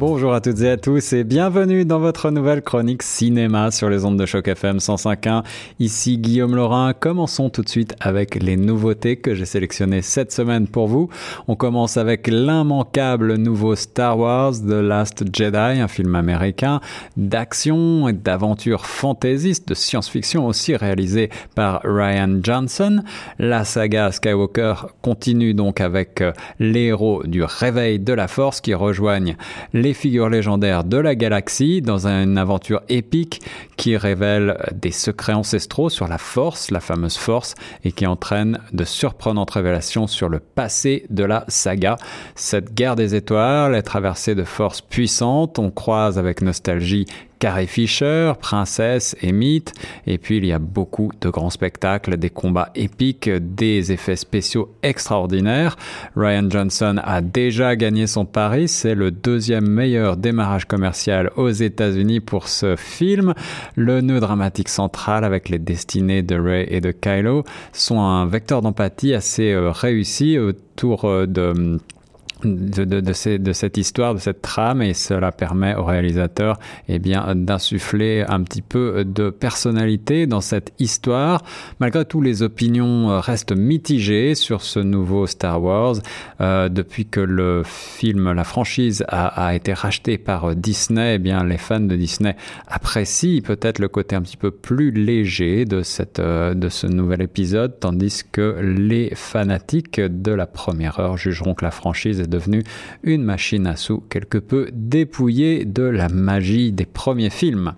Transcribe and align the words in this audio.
Bonjour 0.00 0.32
à 0.32 0.40
toutes 0.40 0.62
et 0.62 0.70
à 0.70 0.78
tous 0.78 1.12
et 1.12 1.24
bienvenue 1.24 1.84
dans 1.84 1.98
votre 1.98 2.30
nouvelle 2.30 2.62
chronique 2.62 3.02
cinéma 3.02 3.70
sur 3.70 3.90
les 3.90 4.06
ondes 4.06 4.18
de 4.18 4.24
choc 4.24 4.48
FM 4.48 4.78
105.1. 4.78 5.42
Ici 5.78 6.16
Guillaume 6.16 6.56
Laurin. 6.56 6.94
Commençons 6.98 7.50
tout 7.50 7.60
de 7.60 7.68
suite 7.68 7.94
avec 8.00 8.42
les 8.42 8.56
nouveautés 8.56 9.16
que 9.16 9.34
j'ai 9.34 9.44
sélectionnées 9.44 10.00
cette 10.00 10.32
semaine 10.32 10.68
pour 10.68 10.88
vous. 10.88 11.10
On 11.48 11.54
commence 11.54 11.98
avec 11.98 12.28
l'immanquable 12.28 13.34
nouveau 13.34 13.76
Star 13.76 14.18
Wars 14.18 14.52
The 14.52 14.70
Last 14.70 15.24
Jedi, 15.36 15.80
un 15.82 15.86
film 15.86 16.14
américain 16.14 16.80
d'action 17.18 18.08
et 18.08 18.14
d'aventure 18.14 18.86
fantaisiste, 18.86 19.68
de 19.68 19.74
science-fiction 19.74 20.46
aussi 20.46 20.76
réalisé 20.76 21.28
par 21.54 21.82
Ryan 21.84 22.38
Johnson. 22.42 23.02
La 23.38 23.66
saga 23.66 24.12
Skywalker 24.12 24.76
continue 25.02 25.52
donc 25.52 25.82
avec 25.82 26.22
euh, 26.22 26.32
les 26.58 26.84
héros 26.84 27.22
du 27.24 27.44
réveil 27.44 27.98
de 27.98 28.14
la 28.14 28.28
force 28.28 28.62
qui 28.62 28.72
rejoignent 28.72 29.36
les 29.74 29.89
figures 29.94 30.28
légendaires 30.28 30.84
de 30.84 30.96
la 30.96 31.14
galaxie 31.14 31.82
dans 31.82 32.06
une 32.06 32.38
aventure 32.38 32.82
épique 32.88 33.40
qui 33.76 33.96
révèle 33.96 34.56
des 34.74 34.90
secrets 34.90 35.32
ancestraux 35.32 35.88
sur 35.88 36.08
la 36.08 36.18
force, 36.18 36.70
la 36.70 36.80
fameuse 36.80 37.16
force, 37.16 37.54
et 37.84 37.92
qui 37.92 38.06
entraîne 38.06 38.58
de 38.72 38.84
surprenantes 38.84 39.50
révélations 39.50 40.06
sur 40.06 40.28
le 40.28 40.38
passé 40.38 41.06
de 41.10 41.24
la 41.24 41.44
saga. 41.48 41.96
Cette 42.34 42.74
guerre 42.74 42.96
des 42.96 43.14
étoiles 43.14 43.74
est 43.74 43.82
traversée 43.82 44.34
de 44.34 44.44
forces 44.44 44.80
puissantes. 44.80 45.58
On 45.58 45.70
croise 45.70 46.18
avec 46.18 46.42
nostalgie 46.42 47.06
Carrie 47.40 47.66
Fisher, 47.66 48.34
Princesse 48.38 49.16
et 49.22 49.32
Mythe. 49.32 49.72
Et 50.06 50.18
puis 50.18 50.36
il 50.36 50.44
y 50.44 50.52
a 50.52 50.58
beaucoup 50.58 51.10
de 51.20 51.30
grands 51.30 51.50
spectacles, 51.50 52.18
des 52.18 52.28
combats 52.28 52.70
épiques, 52.74 53.30
des 53.30 53.92
effets 53.92 54.14
spéciaux 54.14 54.74
extraordinaires. 54.82 55.76
Ryan 56.14 56.48
Johnson 56.48 57.00
a 57.02 57.22
déjà 57.22 57.74
gagné 57.76 58.06
son 58.06 58.26
pari. 58.26 58.68
C'est 58.68 58.94
le 58.94 59.10
deuxième 59.10 59.66
meilleur 59.66 60.18
démarrage 60.18 60.66
commercial 60.66 61.30
aux 61.36 61.48
États-Unis 61.48 62.20
pour 62.20 62.46
ce 62.46 62.76
film. 62.76 63.34
Le 63.74 64.02
nœud 64.02 64.20
dramatique 64.20 64.68
central 64.68 65.24
avec 65.24 65.48
les 65.48 65.58
destinées 65.58 66.22
de 66.22 66.38
Ray 66.38 66.66
et 66.68 66.82
de 66.82 66.92
Kylo 66.92 67.44
sont 67.72 68.00
un 68.00 68.26
vecteur 68.26 68.60
d'empathie 68.60 69.14
assez 69.14 69.52
euh, 69.52 69.70
réussi 69.70 70.38
autour 70.38 71.06
euh, 71.06 71.26
de 72.44 72.84
de, 72.84 73.52
cette 73.52 73.76
histoire, 73.76 74.14
de 74.14 74.20
cette 74.20 74.42
trame, 74.42 74.82
et 74.82 74.94
cela 74.94 75.32
permet 75.32 75.74
au 75.74 75.84
réalisateur 75.84 76.58
eh 76.88 76.98
bien, 76.98 77.34
d'insuffler 77.34 78.24
un 78.28 78.42
petit 78.42 78.62
peu 78.62 79.04
de 79.04 79.30
personnalité 79.30 80.26
dans 80.26 80.40
cette 80.40 80.72
histoire. 80.78 81.42
Malgré 81.80 82.04
tout, 82.04 82.20
les 82.20 82.42
opinions 82.42 83.20
restent 83.20 83.56
mitigées 83.56 84.34
sur 84.34 84.62
ce 84.62 84.80
nouveau 84.80 85.26
Star 85.26 85.62
Wars. 85.62 85.96
Euh, 86.40 86.68
depuis 86.68 87.06
que 87.06 87.20
le 87.20 87.62
film, 87.64 88.32
la 88.32 88.44
franchise 88.44 89.04
a, 89.08 89.26
a 89.46 89.54
été 89.54 89.72
rachetée 89.72 90.18
par 90.18 90.54
Disney, 90.54 91.16
eh 91.16 91.18
bien, 91.18 91.44
les 91.44 91.58
fans 91.58 91.80
de 91.80 91.96
Disney 91.96 92.36
apprécient 92.68 93.42
peut-être 93.42 93.78
le 93.78 93.88
côté 93.88 94.16
un 94.16 94.22
petit 94.22 94.36
peu 94.36 94.50
plus 94.50 94.90
léger 94.90 95.64
de, 95.64 95.82
cette, 95.82 96.18
euh, 96.18 96.54
de 96.54 96.68
ce 96.68 96.86
nouvel 96.86 97.22
épisode, 97.22 97.78
tandis 97.80 98.22
que 98.30 98.58
les 98.60 99.14
fanatiques 99.14 100.00
de 100.00 100.32
la 100.32 100.46
première 100.46 100.98
heure 101.00 101.16
jugeront 101.16 101.54
que 101.54 101.64
la 101.64 101.70
franchise 101.70 102.20
est 102.20 102.29
devenue 102.30 102.64
une 103.02 103.22
machine 103.22 103.66
à 103.66 103.76
sous 103.76 104.00
quelque 104.08 104.38
peu 104.38 104.70
dépouillée 104.72 105.64
de 105.64 105.82
la 105.82 106.08
magie 106.08 106.72
des 106.72 106.86
premiers 106.86 107.30
films. 107.30 107.74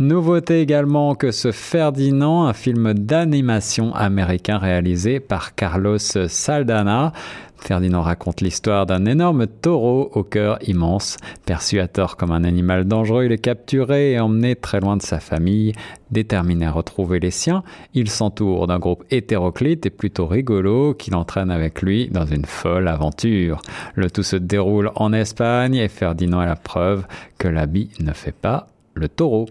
Nouveauté 0.00 0.60
également 0.60 1.16
que 1.16 1.32
ce 1.32 1.50
Ferdinand, 1.50 2.46
un 2.46 2.52
film 2.52 2.94
d'animation 2.94 3.92
américain 3.96 4.56
réalisé 4.56 5.18
par 5.18 5.56
Carlos 5.56 5.98
Saldana. 5.98 7.12
Ferdinand 7.56 8.02
raconte 8.02 8.40
l'histoire 8.40 8.86
d'un 8.86 9.06
énorme 9.06 9.48
taureau 9.48 10.08
au 10.14 10.22
cœur 10.22 10.60
immense. 10.68 11.16
Perçu 11.46 11.80
à 11.80 11.88
tort 11.88 12.16
comme 12.16 12.30
un 12.30 12.44
animal 12.44 12.84
dangereux, 12.84 13.24
il 13.24 13.32
est 13.32 13.38
capturé 13.38 14.12
et 14.12 14.20
emmené 14.20 14.54
très 14.54 14.78
loin 14.78 14.96
de 14.96 15.02
sa 15.02 15.18
famille. 15.18 15.72
Déterminé 16.12 16.66
à 16.66 16.70
retrouver 16.70 17.18
les 17.18 17.32
siens, 17.32 17.64
il 17.92 18.08
s'entoure 18.08 18.68
d'un 18.68 18.78
groupe 18.78 19.02
hétéroclite 19.10 19.84
et 19.84 19.90
plutôt 19.90 20.28
rigolo 20.28 20.94
qui 20.94 21.10
l'entraîne 21.10 21.50
avec 21.50 21.82
lui 21.82 22.08
dans 22.08 22.24
une 22.24 22.44
folle 22.44 22.86
aventure. 22.86 23.60
Le 23.96 24.08
tout 24.08 24.22
se 24.22 24.36
déroule 24.36 24.92
en 24.94 25.12
Espagne 25.12 25.74
et 25.74 25.88
Ferdinand 25.88 26.40
est 26.40 26.46
la 26.46 26.54
preuve 26.54 27.04
que 27.36 27.48
l'habit 27.48 27.90
ne 27.98 28.12
fait 28.12 28.30
pas 28.30 28.68
le 28.98 29.08
taureau. 29.08 29.46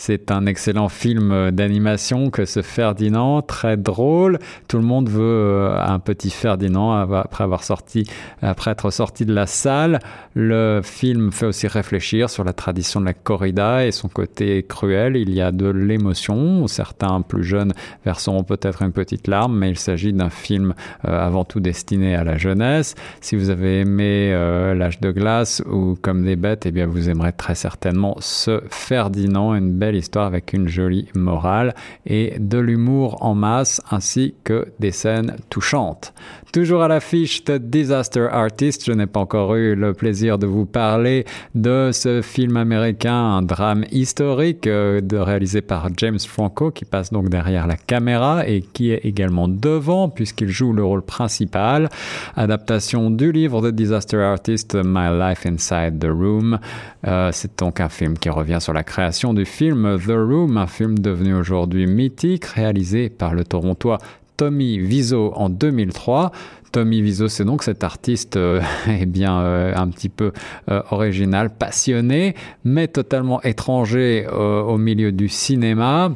C'est 0.00 0.30
un 0.30 0.46
excellent 0.46 0.88
film 0.88 1.50
d'animation 1.50 2.30
que 2.30 2.46
ce 2.46 2.62
Ferdinand, 2.62 3.42
très 3.42 3.76
drôle. 3.76 4.38
Tout 4.66 4.78
le 4.78 4.82
monde 4.82 5.10
veut 5.10 5.20
euh, 5.20 5.78
un 5.78 5.98
petit 5.98 6.30
Ferdinand 6.30 6.92
après 7.12 7.44
avoir 7.44 7.64
sorti, 7.64 8.08
après 8.40 8.70
être 8.70 8.90
sorti 8.90 9.26
de 9.26 9.34
la 9.34 9.46
salle. 9.46 9.98
Le 10.34 10.80
film 10.82 11.32
fait 11.32 11.44
aussi 11.44 11.66
réfléchir 11.66 12.30
sur 12.30 12.44
la 12.44 12.54
tradition 12.54 13.00
de 13.00 13.04
la 13.04 13.12
corrida 13.12 13.86
et 13.86 13.92
son 13.92 14.08
côté 14.08 14.64
cruel. 14.66 15.16
Il 15.16 15.34
y 15.34 15.42
a 15.42 15.52
de 15.52 15.68
l'émotion. 15.68 16.66
Certains 16.66 17.20
plus 17.20 17.44
jeunes 17.44 17.72
verseront 18.04 18.42
peut-être 18.42 18.80
une 18.80 18.92
petite 18.92 19.28
larme, 19.28 19.58
mais 19.58 19.68
il 19.68 19.78
s'agit 19.78 20.14
d'un 20.14 20.30
film 20.30 20.72
euh, 21.06 21.26
avant 21.26 21.44
tout 21.44 21.60
destiné 21.60 22.14
à 22.14 22.24
la 22.24 22.38
jeunesse. 22.38 22.94
Si 23.20 23.36
vous 23.36 23.50
avez 23.50 23.80
aimé 23.80 24.30
euh, 24.32 24.74
L'âge 24.74 25.00
de 25.00 25.10
glace 25.10 25.62
ou 25.70 25.98
Comme 26.00 26.24
des 26.24 26.36
bêtes, 26.36 26.64
eh 26.64 26.70
bien 26.70 26.86
vous 26.86 27.10
aimerez 27.10 27.32
très 27.32 27.54
certainement 27.54 28.16
ce 28.20 28.62
Ferdinand, 28.80 29.54
une 29.54 29.72
belle 29.72 29.94
histoire 29.94 30.26
avec 30.26 30.52
une 30.52 30.68
jolie 30.68 31.08
morale 31.14 31.74
et 32.06 32.34
de 32.38 32.58
l'humour 32.58 33.18
en 33.20 33.34
masse 33.34 33.80
ainsi 33.90 34.34
que 34.44 34.66
des 34.80 34.90
scènes 34.90 35.36
touchantes. 35.50 36.12
Toujours 36.52 36.82
à 36.82 36.88
l'affiche 36.88 37.44
de 37.44 37.58
Disaster 37.58 38.26
Artist, 38.32 38.84
je 38.84 38.92
n'ai 38.92 39.06
pas 39.06 39.20
encore 39.20 39.54
eu 39.54 39.76
le 39.76 39.94
plaisir 39.94 40.36
de 40.36 40.46
vous 40.46 40.66
parler 40.66 41.24
de 41.54 41.90
ce 41.92 42.22
film 42.22 42.56
américain, 42.56 43.14
un 43.14 43.42
drame 43.42 43.84
historique 43.92 44.66
euh, 44.66 45.00
de, 45.00 45.16
réalisé 45.16 45.60
par 45.60 45.88
James 45.98 46.18
Franco 46.18 46.72
qui 46.72 46.84
passe 46.84 47.12
donc 47.12 47.28
derrière 47.28 47.68
la 47.68 47.76
caméra 47.76 48.48
et 48.48 48.62
qui 48.62 48.90
est 48.90 49.04
également 49.04 49.46
devant 49.46 50.08
puisqu'il 50.08 50.48
joue 50.48 50.72
le 50.72 50.82
rôle 50.82 51.02
principal. 51.02 51.88
Adaptation 52.36 53.10
du 53.10 53.30
livre 53.30 53.62
de 53.62 53.70
Disaster 53.70 54.18
Artist 54.18 54.74
My 54.74 55.08
Life 55.16 55.46
Inside 55.46 56.00
the 56.00 56.10
Room. 56.10 56.58
Euh, 57.06 57.30
c'est 57.32 57.58
donc 57.58 57.80
un 57.80 57.88
film 57.88 58.18
qui 58.18 58.28
revient 58.28 58.58
sur 58.60 58.69
la 58.72 58.82
création 58.82 59.34
du 59.34 59.44
film 59.44 59.98
The 59.98 60.12
Room, 60.12 60.56
un 60.56 60.66
film 60.66 60.98
devenu 60.98 61.34
aujourd'hui 61.34 61.86
mythique 61.86 62.44
réalisé 62.44 63.08
par 63.08 63.34
le 63.34 63.44
Torontois 63.44 63.98
Tommy 64.36 64.80
Wiseau 64.80 65.32
en 65.34 65.50
2003. 65.50 66.32
Tommy 66.72 67.02
Wiseau, 67.02 67.28
c'est 67.28 67.44
donc 67.44 67.62
cet 67.62 67.84
artiste 67.84 68.36
euh, 68.36 68.62
eh 68.88 69.04
bien 69.04 69.40
euh, 69.40 69.74
un 69.76 69.88
petit 69.88 70.08
peu 70.08 70.32
euh, 70.70 70.82
original, 70.90 71.50
passionné, 71.50 72.34
mais 72.64 72.88
totalement 72.88 73.42
étranger 73.42 74.26
au 74.30 74.78
milieu 74.78 75.12
du 75.12 75.28
cinéma. 75.28 76.12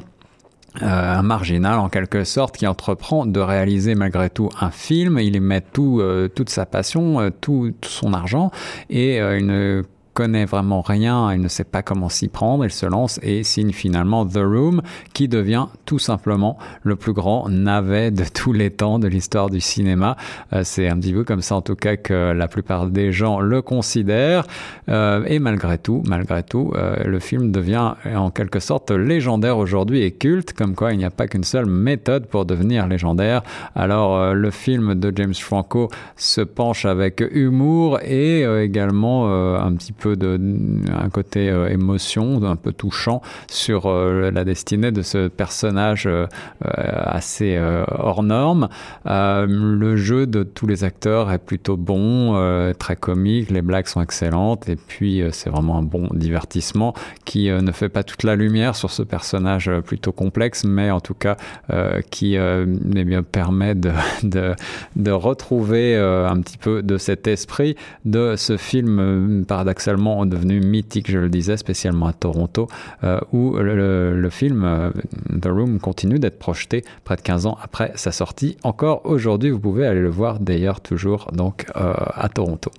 un 0.81 1.23
marginal 1.23 1.79
en 1.79 1.89
quelque 1.89 2.25
sorte 2.25 2.57
qui 2.57 2.67
entreprend 2.67 3.27
de 3.27 3.41
réaliser 3.41 3.95
malgré 3.95 4.31
tout 4.31 4.49
un 4.61 4.71
film. 4.71 5.19
Il 5.19 5.37
y 5.37 5.41
met 5.41 5.61
tout, 5.61 6.03
toute 6.35 6.51
sa 6.51 6.67
passion, 6.67 7.31
tout, 7.41 7.73
tout, 7.81 7.91
son 7.91 8.13
argent 8.13 8.51
et 8.91 9.21
une 9.21 9.85
connaît 10.15 10.45
vraiment 10.45 10.81
rien, 10.81 11.35
il 11.35 11.41
ne 11.41 11.49
sait 11.49 11.65
pas 11.65 11.83
comment 11.83 12.09
s'y 12.09 12.29
prendre, 12.29 12.65
il 12.65 12.71
se 12.71 12.87
lance 12.87 13.19
et 13.23 13.43
signe 13.43 13.73
finalement 13.73 14.25
The 14.25 14.39
Room, 14.39 14.81
qui 15.13 15.29
devient 15.29 15.67
tout 15.87 15.99
simplement 15.99 16.57
le 16.83 16.95
plus 16.95 17.13
grand 17.13 17.49
navet 17.49 18.13
de 18.13 18.25
tous 18.33 18.53
les 18.53 18.71
temps 18.71 18.99
de 18.99 19.09
l'histoire 19.09 19.51
du 19.51 19.61
cinéma. 19.61 20.17
Euh, 20.53 20.63
c'est 20.65 20.89
un 20.89 20.97
petit 20.99 21.13
peu 21.13 21.25
comme 21.25 21.43
ça 21.43 21.57
en 21.57 21.63
tout 21.63 21.75
cas 21.75 21.97
que 21.97 22.33
la 22.33 22.47
plupart 22.47 22.87
des 22.87 23.13
gens 23.13 23.41
le 23.41 23.61
considèrent. 23.61 24.47
Euh, 24.89 25.25
et 25.27 25.41
malgré 25.41 25.79
tout, 25.79 26.03
malgré 26.07 26.43
tout, 26.43 26.73
euh, 26.77 27.03
le 27.05 27.19
film 27.19 27.51
devient 27.51 27.95
en 28.15 28.31
quelque 28.31 28.61
sorte 28.61 28.93
légendaire 28.93 29.59
aujourd'hui 29.59 30.03
et 30.03 30.13
culte, 30.13 30.53
comme 30.53 30.77
quoi 30.77 30.93
il 30.93 30.99
n'y 30.99 31.05
a 31.05 31.11
pas 31.11 31.27
qu'une 31.27 31.45
seule 31.45 31.67
méthode 31.67 32.27
pour 32.27 32.45
devenir 32.45 32.87
légendaire. 32.87 33.43
Alors 33.75 34.33
le 34.33 34.51
film 34.51 34.95
de 34.95 35.13
James 35.17 35.35
Franco 35.35 35.89
se 36.17 36.41
penche 36.41 36.85
avec 36.85 37.23
humour 37.33 37.99
et 38.03 38.43
également 38.63 39.27
un 39.57 39.75
petit 39.75 39.93
peu 39.93 40.04
de 40.07 40.39
un 40.93 41.09
côté 41.09 41.49
euh, 41.49 41.69
émotion, 41.69 42.43
un 42.45 42.57
peu 42.57 42.73
touchant 42.73 43.23
sur 43.51 43.87
euh, 43.87 44.31
la 44.31 44.45
destinée 44.45 44.93
de 44.93 45.03
ce 45.03 45.29
personnage 45.29 46.07
euh, 46.07 46.27
assez 46.63 47.59
hors 47.99 48.23
norme. 48.23 48.69
le 49.07 49.97
jeu 49.97 50.27
de 50.27 50.43
tous 50.43 50.67
les 50.67 50.85
acteurs 50.85 51.31
est 51.31 51.39
plutôt 51.39 51.77
bon, 51.77 52.35
très 52.79 52.97
comique, 52.97 53.51
les 53.51 53.63
blagues 53.63 53.87
sont 53.87 54.01
excellentes 54.01 54.69
et 54.69 54.77
puis 54.77 55.23
c'est 55.33 55.51
vraiment 55.51 55.79
un 55.79 55.83
bon 55.83 56.09
divertissement 56.13 56.95
qui 57.25 57.51
ne 57.51 57.73
fait 57.73 57.89
pas 57.89 58.03
toute 58.03 58.23
la 58.23 58.37
lumière 58.37 58.77
sur 58.77 58.91
ce 58.91 59.03
personnage 59.03 59.71
plutôt 59.85 60.13
complexe, 60.13 60.65
mais 60.65 60.91
en 60.91 61.01
tout 61.01 61.15
cas 61.15 61.37
qui 62.11 62.35
eh 62.37 63.23
permet 63.33 63.75
de 63.75 63.91
retrouver 65.11 65.97
un 65.97 66.41
petit 66.41 66.59
peu 66.59 66.83
de 66.83 66.99
cet 66.99 67.27
esprit 67.27 67.77
de 68.05 68.35
ce 68.37 68.57
film 68.57 69.45
paradoxal 69.47 69.94
devenu 70.27 70.61
mythique, 70.61 71.11
je 71.11 71.19
le 71.19 71.29
disais, 71.29 71.57
spécialement 71.57 72.07
à 72.07 72.13
Toronto, 72.13 72.69
où 73.33 73.57
le, 73.57 74.21
le 74.21 74.31
film 74.31 74.93
The 75.41 75.47
Room 75.47 75.79
continue 75.79 76.19
d'être 76.19 76.39
projeté 76.39 76.85
près 77.05 77.17
de 77.17 77.23
15 77.23 77.47
ans 77.47 77.59
après 77.63 77.93
sa 77.95 78.13
sortie. 78.13 78.57
Encore 78.63 79.03
aujourd'hui, 79.05 79.51
vous 79.51 79.61
pouvez 79.61 79.87
aller 79.87 80.01
le 80.01 80.11
voir 80.11 80.41
d'ailleurs 80.41 80.81
toujours 80.81 81.31
donc 81.33 81.67
à 81.75 82.29
Toronto. 82.29 82.71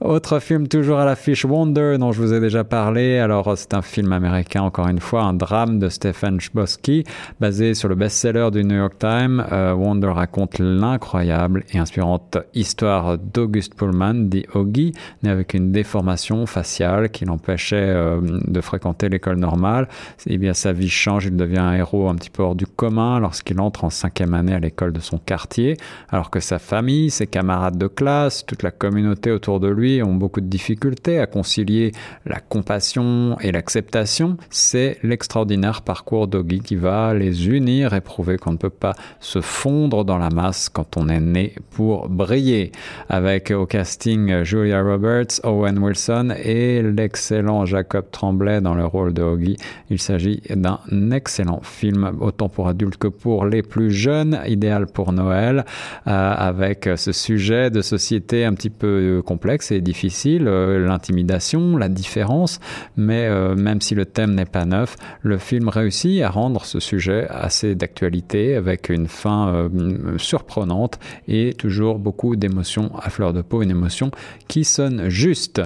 Autre 0.00 0.38
film 0.38 0.66
toujours 0.66 0.98
à 0.98 1.04
l'affiche, 1.04 1.44
Wonder, 1.44 1.98
dont 1.98 2.10
je 2.10 2.22
vous 2.22 2.32
ai 2.32 2.40
déjà 2.40 2.64
parlé. 2.64 3.18
Alors, 3.18 3.52
c'est 3.58 3.74
un 3.74 3.82
film 3.82 4.12
américain, 4.12 4.62
encore 4.62 4.88
une 4.88 4.98
fois, 4.98 5.24
un 5.24 5.34
drame 5.34 5.78
de 5.78 5.90
Stephen 5.90 6.40
Chbosky, 6.40 7.04
basé 7.38 7.74
sur 7.74 7.90
le 7.90 7.96
best-seller 7.96 8.48
du 8.50 8.64
New 8.64 8.76
York 8.76 8.94
Times. 8.98 9.44
Euh, 9.52 9.74
Wonder 9.74 10.06
raconte 10.08 10.58
l'incroyable 10.58 11.64
et 11.74 11.78
inspirante 11.78 12.38
histoire 12.54 13.18
d'August 13.18 13.74
Pullman, 13.74 14.14
dit 14.14 14.46
Augie, 14.54 14.94
né 15.22 15.28
avec 15.28 15.52
une 15.52 15.70
déformation 15.70 16.46
faciale 16.46 17.10
qui 17.10 17.26
l'empêchait 17.26 17.76
euh, 17.76 18.20
de 18.22 18.60
fréquenter 18.62 19.10
l'école 19.10 19.36
normale. 19.36 19.86
Et 20.26 20.32
eh 20.32 20.38
bien, 20.38 20.54
sa 20.54 20.72
vie 20.72 20.88
change, 20.88 21.26
il 21.26 21.36
devient 21.36 21.58
un 21.58 21.74
héros 21.74 22.08
un 22.08 22.14
petit 22.14 22.30
peu 22.30 22.42
hors 22.42 22.54
du 22.54 22.66
commun 22.66 23.20
lorsqu'il 23.20 23.60
entre 23.60 23.84
en 23.84 23.90
cinquième 23.90 24.32
année 24.32 24.54
à 24.54 24.60
l'école 24.60 24.94
de 24.94 25.00
son 25.00 25.18
quartier, 25.18 25.76
alors 26.08 26.30
que 26.30 26.40
sa 26.40 26.58
famille, 26.58 27.10
ses 27.10 27.26
camarades 27.26 27.76
de 27.76 27.86
classe, 27.86 28.46
toute 28.46 28.62
la 28.62 28.70
communauté 28.70 29.30
autour 29.30 29.60
de 29.60 29.68
lui 29.68 29.89
ont 30.02 30.14
beaucoup 30.14 30.40
de 30.40 30.46
difficultés 30.46 31.18
à 31.18 31.26
concilier 31.26 31.92
la 32.26 32.40
compassion 32.40 33.36
et 33.40 33.52
l'acceptation, 33.52 34.36
c'est 34.50 34.98
l'extraordinaire 35.02 35.82
parcours 35.82 36.28
d'Ogi 36.28 36.60
qui 36.60 36.76
va 36.76 37.14
les 37.14 37.48
unir 37.48 37.94
et 37.94 38.00
prouver 38.00 38.36
qu'on 38.36 38.52
ne 38.52 38.56
peut 38.56 38.70
pas 38.70 38.94
se 39.20 39.40
fondre 39.40 40.04
dans 40.04 40.18
la 40.18 40.30
masse 40.30 40.68
quand 40.68 40.96
on 40.96 41.08
est 41.08 41.20
né 41.20 41.54
pour 41.70 42.08
briller. 42.08 42.72
Avec 43.08 43.50
au 43.50 43.66
casting 43.66 44.44
Julia 44.44 44.82
Roberts, 44.82 45.40
Owen 45.44 45.78
Wilson 45.78 46.34
et 46.42 46.82
l'excellent 46.82 47.64
Jacob 47.66 48.06
Tremblay 48.10 48.60
dans 48.60 48.74
le 48.74 48.86
rôle 48.86 49.12
de 49.12 49.22
Ogi, 49.22 49.56
il 49.90 50.00
s'agit 50.00 50.42
d'un 50.50 50.80
excellent 51.10 51.60
film, 51.62 52.18
autant 52.20 52.48
pour 52.48 52.68
adultes 52.68 52.96
que 52.96 53.08
pour 53.08 53.46
les 53.46 53.62
plus 53.62 53.90
jeunes, 53.90 54.40
idéal 54.46 54.86
pour 54.86 55.12
Noël, 55.12 55.64
euh, 56.06 56.34
avec 56.36 56.88
ce 56.96 57.12
sujet 57.12 57.70
de 57.70 57.82
société 57.82 58.44
un 58.44 58.54
petit 58.54 58.70
peu 58.70 59.22
complexe 59.24 59.70
et 59.70 59.79
difficile, 59.80 60.46
euh, 60.46 60.84
l'intimidation, 60.84 61.76
la 61.76 61.88
différence, 61.88 62.60
mais 62.96 63.26
euh, 63.26 63.54
même 63.54 63.80
si 63.80 63.94
le 63.94 64.06
thème 64.06 64.34
n'est 64.34 64.44
pas 64.44 64.64
neuf, 64.64 64.96
le 65.22 65.38
film 65.38 65.68
réussit 65.68 66.22
à 66.22 66.30
rendre 66.30 66.64
ce 66.64 66.80
sujet 66.80 67.26
assez 67.28 67.74
d'actualité 67.74 68.54
avec 68.56 68.88
une 68.88 69.06
fin 69.06 69.48
euh, 69.54 70.18
surprenante 70.18 70.98
et 71.28 71.54
toujours 71.54 71.98
beaucoup 71.98 72.36
d'émotions 72.36 72.90
à 73.00 73.10
fleur 73.10 73.32
de 73.32 73.42
peau, 73.42 73.62
une 73.62 73.70
émotion 73.70 74.10
qui 74.48 74.64
sonne 74.64 75.08
juste. 75.08 75.62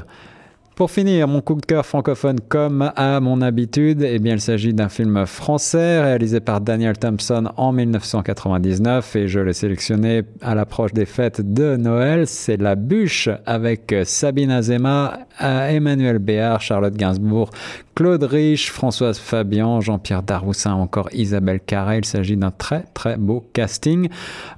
Pour 0.75 0.91
finir, 0.91 1.29
mon 1.29 1.41
coup 1.41 1.55
de 1.55 1.65
cœur 1.65 1.87
francophone 1.87 2.41
comme 2.49 2.91
à 2.97 3.21
mon 3.21 3.41
habitude, 3.43 4.03
eh 4.03 4.19
bien, 4.19 4.35
il 4.35 4.41
s'agit 4.41 4.75
d'un 4.75 4.89
film 4.89 5.25
français 5.25 6.03
réalisé 6.03 6.41
par 6.41 6.61
Daniel 6.61 6.99
Thompson 6.99 7.49
en 7.57 7.71
1999 7.71 9.15
et 9.15 9.29
je 9.29 9.39
l'ai 9.39 9.53
sélectionné 9.53 10.25
à 10.43 10.57
l'approche 10.57 10.93
des 10.93 11.07
fêtes 11.07 11.53
de 11.55 11.77
Noël. 11.77 12.27
C'est 12.27 12.57
La 12.57 12.75
Bûche 12.75 13.29
avec 13.47 13.95
Sabine 14.03 14.51
Azema, 14.51 15.21
Emmanuel 15.39 16.19
Béard, 16.19 16.61
Charlotte 16.61 16.95
Gainsbourg, 16.95 17.51
Claude 17.95 18.25
Rich, 18.25 18.73
Françoise 18.73 19.21
Fabian, 19.21 19.81
Jean-Pierre 19.81 20.25
Daroussin, 20.25 20.73
encore 20.73 21.09
Isabelle 21.13 21.61
Carré. 21.61 21.99
Il 21.99 22.05
s'agit 22.05 22.37
d'un 22.37 22.51
très 22.51 22.83
très 22.95 23.17
beau 23.17 23.45
casting. 23.53 24.09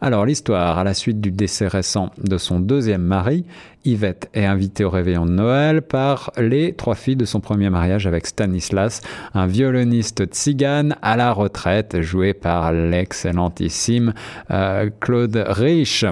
Alors 0.01 0.25
l'histoire, 0.25 0.79
à 0.79 0.85
la 0.85 0.95
suite 0.95 1.21
du 1.21 1.31
décès 1.31 1.69
récent 1.69 2.11
de 2.17 2.39
son 2.39 2.59
deuxième 2.59 3.03
mari, 3.03 3.45
Yvette 3.87 4.29
est 4.35 4.45
invitée 4.45 4.85
au 4.85 4.91
réveillon 4.91 5.25
de 5.25 5.31
Noël 5.31 5.81
par 5.81 6.33
les 6.37 6.75
trois 6.75 6.97
filles 6.97 7.17
de 7.17 7.25
son 7.25 7.41
premier 7.41 7.71
mariage 7.71 8.07
avec 8.07 8.27
Stanislas, 8.27 9.01
un 9.35 9.47
violoniste 9.47 10.25
tzigane 10.27 10.97
à 11.03 11.17
la 11.17 11.33
retraite, 11.33 12.01
joué 12.01 12.35
par 12.35 12.73
l'excellentissime 12.73 14.13
euh, 14.51 14.91
Claude 15.01 15.45
Rich. 15.49 16.05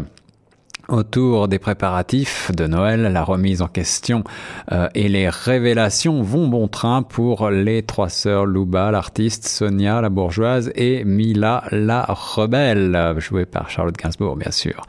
Autour 0.88 1.48
des 1.48 1.58
préparatifs 1.58 2.52
de 2.54 2.66
Noël, 2.66 3.04
la 3.04 3.24
remise 3.24 3.62
en 3.62 3.68
question 3.68 4.22
euh, 4.70 4.88
et 4.94 5.08
les 5.08 5.30
révélations 5.30 6.22
vont 6.22 6.46
bon 6.46 6.68
train 6.68 7.02
pour 7.02 7.48
les 7.48 7.82
trois 7.82 8.10
sœurs 8.10 8.44
Louba, 8.44 8.90
l'artiste, 8.90 9.46
Sonia, 9.46 10.02
la 10.02 10.10
bourgeoise 10.10 10.70
et 10.74 11.04
Mila, 11.04 11.64
la 11.70 12.04
rebelle, 12.06 13.14
jouée 13.16 13.46
par 13.46 13.70
Charlotte 13.70 13.96
Gainsbourg, 13.96 14.36
bien 14.36 14.50
sûr. 14.50 14.82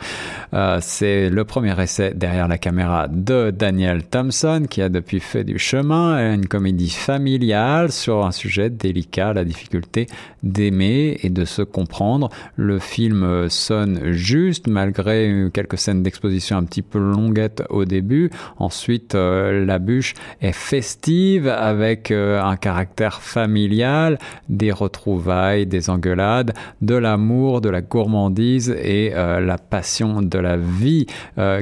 Euh, 0.56 0.78
c'est 0.81 1.30
le 1.30 1.44
premier 1.44 1.80
essai 1.81 2.13
derrière 2.16 2.48
la 2.48 2.57
caméra 2.57 3.07
de 3.10 3.52
Daniel 3.52 4.04
Thompson 4.04 4.66
qui 4.69 4.81
a 4.81 4.88
depuis 4.88 5.19
fait 5.19 5.44
du 5.44 5.60
chemin, 5.60 6.34
une 6.34 6.48
comédie 6.48 6.90
familiale 6.90 7.92
sur 7.92 8.25
un 8.25 8.31
sujet 8.31 8.69
délicat, 8.69 9.34
la 9.34 9.44
difficulté 9.44 10.07
d'aimer 10.44 11.19
et 11.24 11.30
de 11.30 11.44
se 11.44 11.62
comprendre. 11.62 12.30
Le 12.56 12.80
film 12.80 13.50
sonne 13.50 14.13
juste 14.13 14.68
malgré 14.68 15.50
quelques 15.54 15.78
scène 15.78 16.04
d'exposition 16.04 16.56
un 16.56 16.63
petit 16.63 16.84
peu 16.84 17.00
longuette 17.00 17.63
au 17.69 17.84
début. 17.84 18.30
Ensuite, 18.57 19.16
euh, 19.16 19.66
la 19.66 19.78
bûche 19.78 20.13
est 20.42 20.54
festive 20.54 21.50
avec 21.50 22.12
euh, 22.12 22.42
un 22.42 22.56
caractère 22.56 23.22
familial, 23.22 24.19
des 24.48 24.72
retrouvailles, 24.72 25.66
des 25.66 25.90
engueulades, 25.90 26.54
de 26.81 26.96
l'amour, 26.96 27.60
de 27.60 27.69
la 27.69 27.81
gourmandise 27.81 28.69
et 28.69 29.10
la 29.16 29.57
passion 29.57 30.22
de 30.22 30.44
la 30.45 30.57
vie 30.57 31.06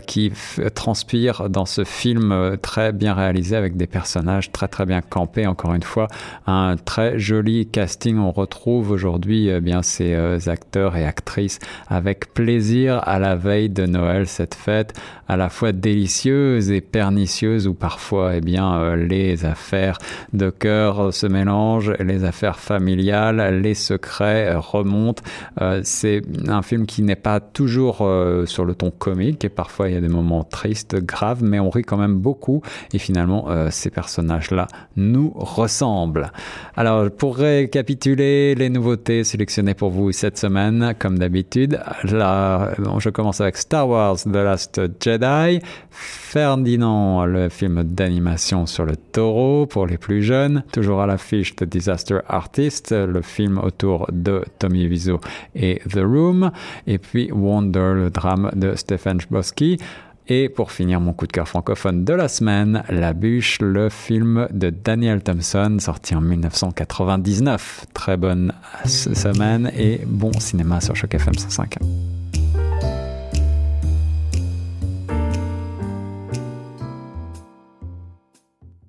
qui 0.08 0.32
transpire 0.76 1.50
dans 1.50 1.66
ce 1.66 1.84
film 1.84 2.58
très 2.62 2.92
bien 2.92 3.14
réalisé 3.14 3.56
avec 3.56 3.78
des 3.78 3.88
personnages 3.88 4.52
très 4.52 4.68
très 4.68 4.86
bien 4.86 5.02
campés. 5.02 5.48
Encore 5.48 5.74
une 5.74 5.84
fois, 5.84 6.08
un 6.48 6.76
très 6.76 7.18
joli 7.20 7.68
casting. 7.68 8.18
On 8.18 8.32
retrouve 8.32 8.92
aujourd'hui 8.92 9.48
eh 9.48 9.62
bien 9.62 9.82
ces 9.82 10.14
acteurs 10.50 10.96
et 10.96 11.06
actrices 11.06 11.60
avec 11.88 12.34
plaisir 12.34 13.02
à 13.08 13.20
la 13.20 13.36
veille 13.36 13.70
de 13.70 13.86
Noël 13.86 14.28
cette 14.28 14.56
fête 14.56 14.94
à 15.28 15.38
la 15.38 15.50
fois 15.50 15.72
délicieuse 15.72 16.72
et 16.72 16.82
pernicieuse 16.82 17.68
où 17.68 17.74
parfois 17.74 18.36
eh 18.36 18.42
bien 18.42 18.76
euh, 18.76 18.96
les 18.96 19.46
affaires 19.46 19.98
de 20.34 20.50
cœur 20.50 21.14
se 21.14 21.26
mélangent, 21.28 21.94
les 22.00 22.24
affaires 22.24 22.60
familiales, 22.60 23.62
les 23.62 23.74
secrets 23.74 24.54
remontent. 24.56 25.24
Euh, 25.62 25.82
c'est 25.84 26.22
un 26.48 26.62
film 26.62 26.86
qui 26.86 27.02
n'est 27.02 27.16
pas 27.16 27.40
toujours 27.40 28.00
euh, 28.02 28.46
sur 28.46 28.66
le 28.66 28.73
ton 28.74 28.92
comique 28.92 29.46
et 29.46 29.50
parfois 29.50 29.90
il 29.90 29.96
y 29.96 29.98
a 29.98 30.02
des 30.02 30.10
moments 30.10 30.44
tristes, 30.44 30.96
graves, 30.96 31.44
mais 31.44 31.60
on 31.60 31.70
rit 31.70 31.84
quand 31.84 31.98
même 31.98 32.18
beaucoup 32.18 32.62
et 32.94 33.00
finalement 33.00 33.48
ces 33.70 33.90
personnages-là 33.90 34.68
nous 34.96 35.32
ressemblent. 35.36 36.32
Alors 36.76 37.10
pour 37.12 37.38
récapituler 37.38 38.56
les 38.56 38.70
nouveautés 38.70 39.24
sélectionnées 39.24 39.74
pour 39.74 39.90
vous 39.90 40.12
cette 40.12 40.38
semaine, 40.38 40.94
comme 41.00 41.20
d'habitude, 41.20 41.80
là 42.04 42.74
je 43.00 43.10
commence 43.10 43.42
avec 43.42 43.58
Star 43.58 43.88
Wars 43.88 44.18
The 44.18 44.28
Last 44.28 44.82
Jedi, 45.00 45.60
Ferdinand, 45.90 47.26
le 47.26 47.50
film 47.50 47.84
d'animation 47.84 48.66
sur 48.66 48.86
le 48.86 48.96
taureau 48.96 49.66
pour 49.66 49.86
les 49.86 49.98
plus 49.98 50.24
jeunes, 50.24 50.64
toujours 50.72 51.02
à 51.02 51.08
l'affiche 51.08 51.56
The 51.56 51.64
Disaster 51.64 52.20
Artist, 52.28 52.92
le 52.92 53.22
film 53.22 53.60
autour 53.60 54.08
de 54.12 54.44
Tommy 54.60 54.88
Wiseau 54.88 55.20
et 55.56 55.82
The 55.90 56.00
Room, 56.04 56.52
et 56.88 56.98
puis 56.98 57.32
Wonder, 57.32 57.94
le 57.96 58.10
drame 58.10 58.50
de 58.56 58.76
Stephen 58.76 59.20
Chbosky. 59.20 59.78
Et 60.28 60.48
pour 60.48 60.72
finir 60.72 61.02
mon 61.02 61.12
coup 61.12 61.28
de 61.28 61.34
cœur 61.34 61.48
francophone 61.48 62.06
de 62.06 62.14
la 62.14 62.30
semaine, 62.30 62.84
La 62.90 63.12
Bûche, 63.12 63.60
le 63.60 63.90
film 63.90 64.48
de 64.52 64.70
Daniel 64.70 65.22
Thompson, 65.22 65.78
sorti 65.80 66.16
en 66.16 66.22
1999. 66.22 67.88
Très 67.94 68.16
bonne 68.16 68.54
semaine 68.86 69.70
et 69.78 70.02
bon 70.06 70.32
cinéma 70.40 70.80
sur 70.80 70.96
Choc 70.96 71.14
FM 71.14 71.34
105. 71.34 71.78